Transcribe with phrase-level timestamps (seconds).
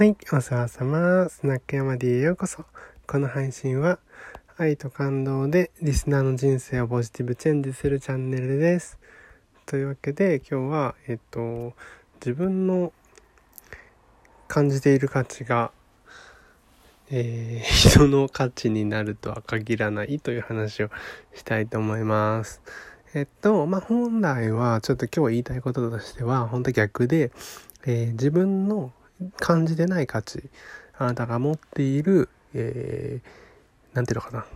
[0.00, 1.28] はい、お世話様。
[1.28, 2.64] スナック山 D へようこそ。
[3.06, 3.98] この配信は、
[4.56, 8.98] 愛と感動でリスナーの人生をポジティブチェンジするチャンネルです。
[9.66, 11.74] というわけで、今日は、えっと、
[12.14, 12.94] 自分の
[14.48, 15.70] 感じている価値が、
[17.10, 20.88] えー、 人の価値になるとは限らないという話を
[21.34, 22.62] したいと思います。
[23.12, 27.32] えっと、まあ、本来は、ちょっと今日言いたいこととしては、本当逆で、
[27.84, 28.94] えー、自分の
[29.38, 30.50] 感じてない価値
[30.98, 34.46] あなたが持っている何、えー、て言うのかな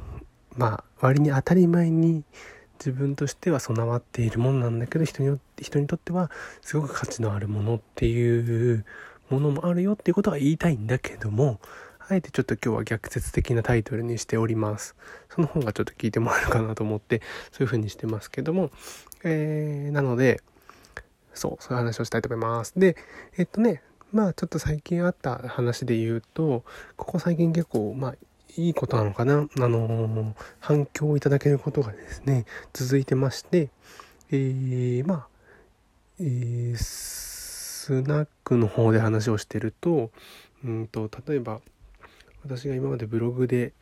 [0.56, 2.24] まあ割に当たり前に
[2.78, 8.84] 自分としては備わっているものなんだけど人によって人にとってはすごく価値のあるものっていう
[9.30, 11.60] ものもあるよっていうことは言いたいんだけども
[12.08, 14.94] あえてちょっと今日は逆説的なタイトルにしております。
[15.30, 18.70] その方がちょっと聞いてもらえるかなと思ってそういう風にしてますけども、
[19.24, 20.42] えー、なので
[21.32, 22.74] そうそういう話をしたいと思います。
[22.76, 22.96] で
[23.38, 23.82] えっとね
[24.14, 26.64] まあちょっと最近あった話で言うと、
[26.96, 28.14] ここ最近結構、まあ
[28.56, 29.48] いいことなのかな？
[29.58, 33.70] あのー、反響をいただけることがですね、続いてまして、
[34.30, 35.26] えー、まあ、
[36.20, 40.12] えー、スナックの方で話をしてると、
[40.64, 41.60] うんと、例えば、
[42.44, 43.72] 私が今までブログで、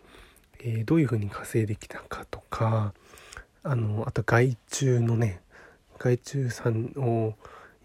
[0.61, 2.95] えー、どういうふうに稼いできたかとか、
[3.63, 5.43] あの、あと外注のね、
[5.99, 7.35] 外注さんを、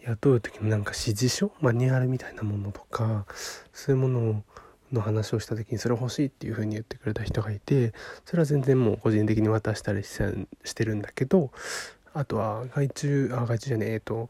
[0.06, 1.52] 雇う時のなんか指示書？
[1.62, 3.26] マニュアルみたいなものとか
[3.74, 4.44] そういうもの
[4.92, 7.94] の話をした時にそれ欲しいっていうふうに言ってくれた人がいて
[8.26, 11.52] それは全然もう個人的に渡したりしてるんだけど
[12.14, 14.30] あとは外注あ外注じゃねええっと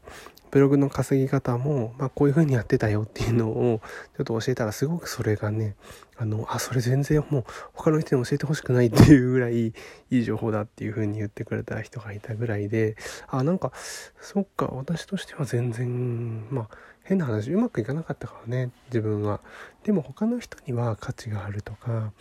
[0.50, 3.80] ブログの稼ぎ方も、まあ、こういう風にやってたよっていうのを
[4.16, 5.76] ちょっと教えたらすごくそれがね
[6.16, 9.72] あのあそれ全然もう他の人に教えてほしくないっていうぐらいい
[10.10, 12.96] い情報だっていう風に言ってくれた人がいたぐらいで
[13.28, 13.72] あなんか
[14.20, 16.68] そっか私としては全然まあ
[17.04, 19.40] 変な話うまくいかなかったからね自分は。
[19.82, 22.12] でも他の人には価値があるとか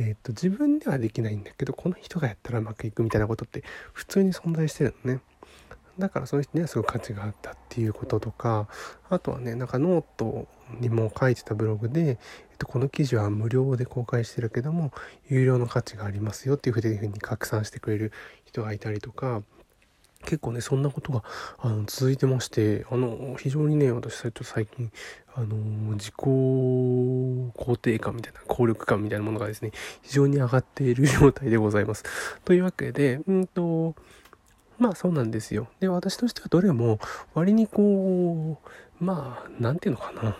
[0.00, 5.20] えーと、自分ではできないんだけどこの人がやったらうまくいくみたいなことって普通に存在してるのね。
[5.98, 8.68] だからその人にはすごい価値があったっていうこととか
[9.10, 10.46] あとはねなんかノート
[10.80, 12.16] にも書いてたブログで、えっ
[12.58, 14.92] と、この記事は無料で公開してるけども
[15.28, 18.12] 有料の価値がありますよっていうふうに拡散してくれる
[18.44, 19.42] 人がいたりとか
[20.24, 21.22] 結構ねそんなことが
[21.58, 24.90] あの続いてましてあの非常にね私ちょ最近
[25.34, 25.56] あの
[25.94, 29.70] 自己肯定感みたいな効力感みたいなものがですね
[30.02, 32.04] 非常に上がっている状態でございます。
[32.44, 33.94] というわけでうんと
[34.78, 35.68] まあそうなんですよ。
[35.80, 36.98] で、私としてはどれも
[37.34, 38.60] 割にこ
[39.00, 40.36] う、まあ、なんていうのかな。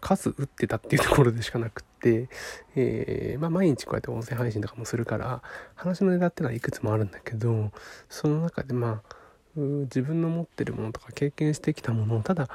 [0.00, 2.28] 数打ってたっていうところでしかなくって、
[2.74, 5.42] えー、まあ毎日こうやって音声配信とかもするから、
[5.74, 7.70] 話のネタってのはいくつもあるんだけど、
[8.08, 9.16] その中でまあ、
[9.56, 12.48] 自分の持ってるものとか経験してきたものをただ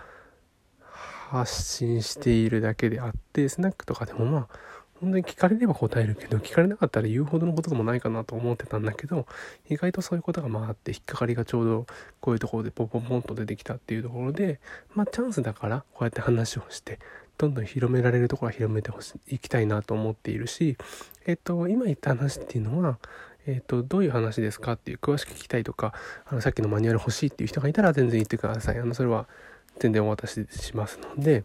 [1.29, 4.47] 発信しているだけであって、スナックとかでもまあ、
[4.99, 9.27] 本当に聞かれれば答えるけど、聞かれなかったら言うほどのことでもないかなと思ってたんだけど、
[9.69, 11.85] 意外とそういうことがまああって、引っかかりがちょうど
[12.19, 14.59] こういうところでポポンポンと出てきたっていうところで、
[14.95, 16.99] まあチャンスだからこうやって話をして、
[17.37, 20.77] どんどん広められるところは広めてほしい、いきたいなと思っているし、
[21.27, 22.97] えっと、今言った話っていうのは、
[23.45, 25.93] えっと、どういう話ですかっていう詳しく聞きたいとか、
[26.25, 28.79] あの、さっきのマニュアル欲しいっていう人がいたら全然言ってください。
[28.79, 29.27] あの、それは
[29.79, 31.43] 全然お渡ししますので、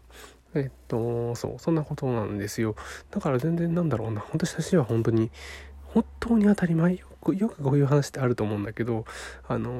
[0.55, 2.75] えっと、そう、そんなことなんですよ。
[3.11, 5.31] だから全然なんだろうな、私たちは本当に、
[5.85, 9.05] 本当に当たり前よく、よくこういう話ってあると思うんだけど、
[9.47, 9.71] あの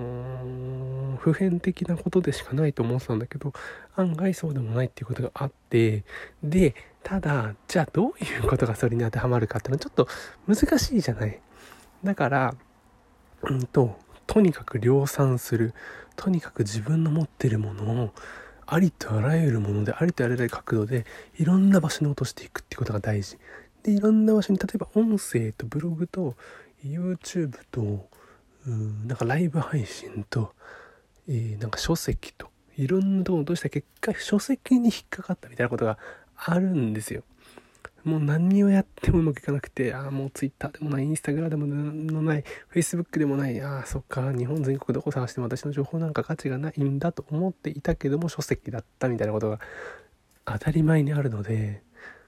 [1.16, 3.53] ー、普遍的なことでしかないと思ってたんだけど、
[3.95, 6.03] 案外そうでもないっていうことがあって、
[6.44, 10.07] で、ただ、じゃあどういうことがそれに当てはまるかっていうのはちょっと
[10.47, 11.40] 難しいじゃない。
[12.03, 12.55] だから、
[13.44, 15.73] うんと、とにかく量産する。
[16.16, 18.13] とにかく自分の持ってるものを
[18.66, 21.06] ありとあらゆるものでありとあらゆる角度で
[21.38, 23.38] いろんな場所に落としていくっていうことが大事。
[23.84, 26.35] でいろんな場所に例えば音声とブログと
[26.85, 28.07] YouTube と
[28.66, 30.53] うんなんかライブ配信と、
[31.28, 35.97] えー、なんか書籍といろんなとこ落とした結果書籍に引っかかったみたいなことが
[36.35, 37.23] あるんですよ。
[38.03, 41.66] もう何をやってもうまくいかなくて、ああ、もう Twitter でもない、Instagram でも
[42.22, 49.59] ない、Facebook でもない、ああ、そっか、日本全国どこ探しても私の情報なんか価値がないんだと思っていたけども、書籍だったみたいなことが
[50.46, 51.82] 当たり前にあるので、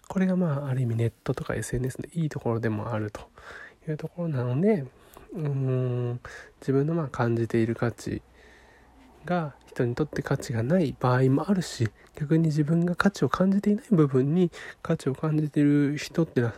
[0.07, 3.21] これがまあ、ある意味ネットとか SNS のいいところでもあると
[3.87, 4.85] いうところなので、
[5.33, 6.19] うーん、
[6.61, 8.21] 自分のまあ感じている価値
[9.25, 14.51] が人にとって価値がない場合もあるし逆に自分が価値を感じていない部分に
[14.81, 16.53] 価値を感じている人ってのは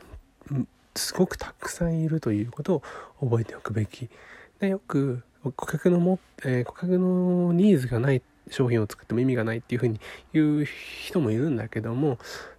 [0.95, 2.83] すごくたくさんいるということを
[3.21, 4.09] 覚えておくべき。
[4.59, 5.23] でよく
[5.55, 9.99] 顧客のも、えー、顧客のニーズがない商品を作っても意味がないっていうふうに
[10.33, 12.17] 言う人もいるんだけども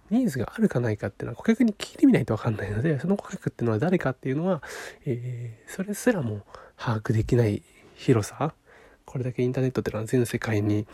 [0.09, 4.61] ニーズがあるかないかっていうのは顧客に聞いてみないと分かんないのでその顧客っていうのは誰かっていうのは、
[5.05, 6.41] えー、それすらも
[6.77, 7.61] 把握できない
[7.95, 8.53] 広さ
[9.09, 10.85] これだけインターネットっていうのは全世界に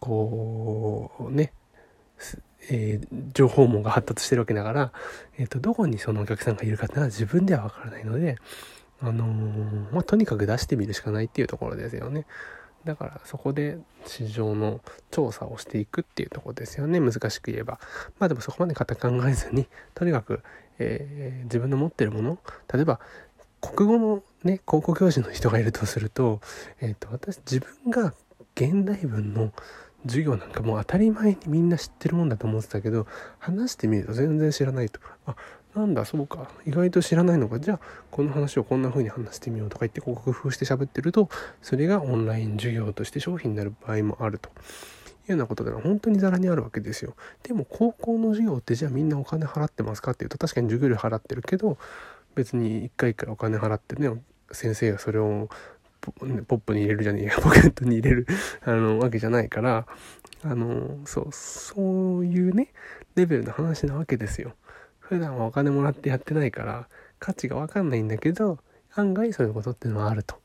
[0.00, 1.52] こうね
[2.70, 4.92] えー、情報網が発達してるわけだから、
[5.38, 8.36] え、ー、と、どこにそのお客さんがいるかっていうのは自分ではわからないので、
[9.02, 12.24] あのー、まあ、とにかく出してみるしかないっていうところですよね。
[12.84, 17.80] だからそこで市場の調査をしていくっていうところですよね難しく言えば
[18.18, 20.42] まあでもそこまで固く考えずにとにかく、
[20.78, 22.38] えー、自分の持ってるもの
[22.72, 23.00] 例えば
[23.72, 26.40] 国語のね高校教師の人がいるとすると,、
[26.80, 28.14] えーと、私自分が
[28.54, 29.52] 現代文の
[30.06, 33.06] 授業なんかもう当たり前にみんな知ってるもんだと思ってたけど
[33.38, 35.34] 話してみると全然知らないとあ
[35.74, 37.80] なんだそうか意外と知らないのかじゃあ
[38.10, 41.28] この話をこんな風に話してみようとか言ってこう工夫して喋ってると
[41.62, 44.50] それがオンライン授業として商品になる場合もあると。
[45.24, 47.14] いうようなことでは本当にザラにあるわけですよ。
[47.42, 51.78] でも高校の授業ってじゃあみんなお金払ってますかっていうと確かに授業料払ってるけど
[52.34, 54.10] 別に1回1回お金払ってね
[54.52, 55.48] 先生がそれを
[56.46, 58.26] ポップに入れるじゃねえや ポケットに入れる
[58.62, 59.86] あのわけじゃないから
[60.42, 62.72] あのそうそういうね
[63.14, 64.54] レベルの話なわけですよ。
[64.98, 66.88] 普段はお金もらってやってないから
[67.18, 68.58] 価値がわかんないんだけど
[68.94, 70.36] 案外そういうことっていうのはあると。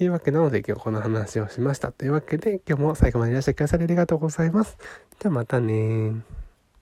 [0.00, 1.92] いうわけなので今日この話をしました。
[1.92, 4.76] というわけで今日も最後までいらっしゃいくださりありがとうございます。
[5.20, 6.12] じゃまたね